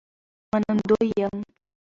[0.53, 1.33] منندوی یم